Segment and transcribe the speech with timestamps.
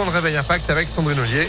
[0.00, 1.46] dans le Réveil Impact avec Sandrine Ollier.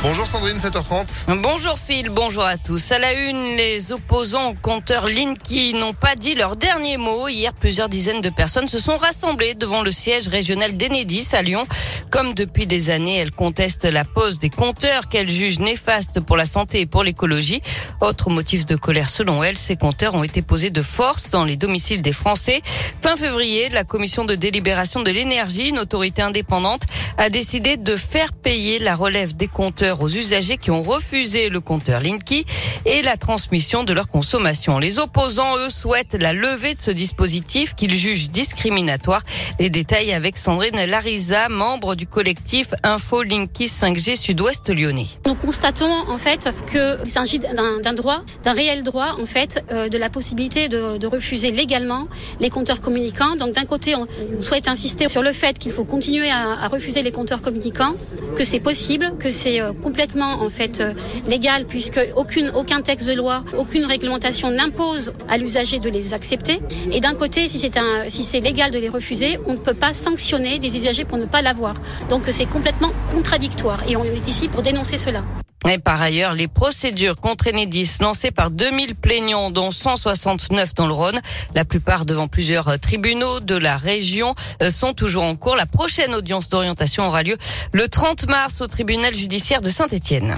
[0.00, 1.42] Bonjour Sandrine, 7h30.
[1.42, 2.92] Bonjour Phil, bonjour à tous.
[2.92, 7.26] À la une, les opposants au compteur Linky n'ont pas dit leur dernier mot.
[7.26, 11.66] Hier, plusieurs dizaines de personnes se sont rassemblées devant le siège régional d'Enedis à Lyon.
[12.10, 16.46] Comme depuis des années, elles contestent la pose des compteurs qu'elles jugent néfastes pour la
[16.46, 17.60] santé et pour l'écologie.
[18.00, 21.56] Autre motif de colère selon elles, ces compteurs ont été posés de force dans les
[21.56, 22.62] domiciles des Français.
[23.02, 26.82] Fin février, la commission de délibération de l'énergie, une autorité indépendante,
[27.16, 31.60] a décidé de faire payer la relève des compteurs aux usagers qui ont refusé le
[31.60, 32.44] compteur Linky
[32.84, 34.78] et la transmission de leur consommation.
[34.78, 39.22] Les opposants, eux, souhaitent la levée de ce dispositif qu'ils jugent discriminatoire.
[39.58, 45.06] Les détails avec Sandrine Larisa, membre du collectif Info Linky 5G Sud-Ouest lyonnais.
[45.26, 49.98] Nous constatons en fait qu'il s'agit d'un droit, d'un réel droit en fait, euh, de
[49.98, 52.06] la possibilité de, refuser légalement
[52.38, 53.36] les compteurs communicants.
[53.36, 54.06] Donc d'un côté, on
[54.42, 57.94] souhaite insister sur le fait qu'il faut continuer à, refuser les compteurs communicants,
[58.36, 60.92] que c'est possible, que c'est euh, complètement en fait euh,
[61.26, 66.60] légal puisque aucune, aucun texte de loi, aucune réglementation n'impose à l'usager de les accepter.
[66.90, 69.92] Et d'un côté, si c'est si c'est légal de les refuser, on ne peut pas
[69.92, 71.74] sanctionner des usagers pour ne pas l'avoir.
[72.10, 75.22] Donc c'est complètement contradictoire et on est ici pour dénoncer cela.
[75.66, 80.92] Et par ailleurs, les procédures contre Enedis lancées par 2000 plaignants, dont 169 dans le
[80.92, 81.20] Rhône,
[81.54, 85.56] la plupart devant plusieurs tribunaux de la région, euh, sont toujours en cours.
[85.56, 87.36] La prochaine audience d'orientation aura lieu
[87.72, 90.36] le 30 mars au tribunal judiciaire de Saint-Étienne.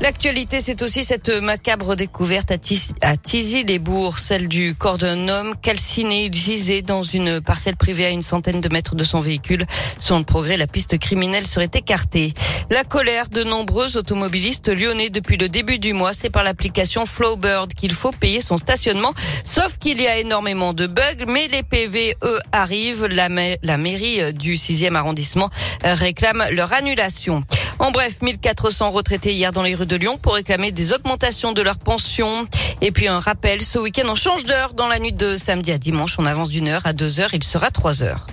[0.00, 6.26] L'actualité, c'est aussi cette macabre découverte à Tizy-les-Bourgs, celle du corps d'un homme calciné.
[6.26, 9.66] Il gisait dans une parcelle privée à une centaine de mètres de son véhicule.
[9.98, 12.32] Selon le progrès, la piste criminelle serait écartée.
[12.70, 17.74] La colère de nombreux automobilistes lyonnais depuis le début du mois, c'est par l'application Flowbird
[17.74, 19.14] qu'il faut payer son stationnement.
[19.44, 23.06] Sauf qu'il y a énormément de bugs, mais les PV, eux, arrivent.
[23.06, 25.50] La, mairie du 6e arrondissement
[25.82, 27.42] réclame leur annulation.
[27.78, 31.62] En bref, 1400 retraités hier dans les rues de Lyon pour réclamer des augmentations de
[31.62, 32.46] leurs pensions.
[32.80, 35.78] Et puis un rappel, ce week-end on change d'heure dans la nuit de samedi à
[35.78, 36.16] dimanche.
[36.18, 38.26] On avance d'une heure à deux heures, il sera trois heures.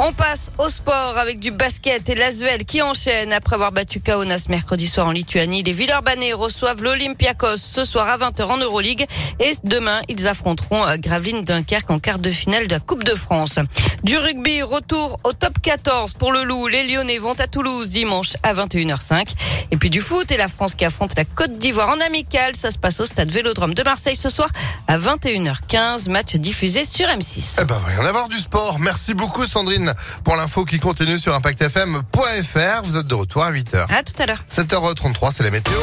[0.00, 4.46] On passe au sport avec du basket et l'Asvel qui enchaîne après avoir battu Kaunas
[4.48, 5.62] mercredi soir en Lituanie.
[5.62, 9.06] Les Villeurbanais reçoivent l'Olympiakos ce soir à 20h en Euroleague
[9.38, 13.14] et demain ils affronteront euh, Gravelines Dunkerque en quart de finale de la Coupe de
[13.14, 13.60] France.
[14.02, 16.66] Du rugby, retour au top 14 pour le Loup.
[16.66, 19.28] Les Lyonnais vont à Toulouse dimanche à 21h05.
[19.70, 22.56] Et puis du foot et la France qui affronte la Côte d'Ivoire en amical.
[22.56, 24.48] Ça se passe au stade Vélodrome de Marseille ce soir
[24.88, 26.10] à 21h15.
[26.10, 27.58] Match diffusé sur M6.
[27.60, 28.78] Eh ben, voyons avoir du sport.
[28.80, 29.83] Merci beaucoup Sandrine
[30.24, 32.82] pour l'info qui continue sur impactfm.fr.
[32.84, 33.86] Vous êtes de retour à 8h.
[33.92, 34.44] À tout à l'heure.
[34.50, 35.74] 7h33, c'est la météo.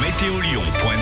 [0.00, 0.62] Météo Lyon.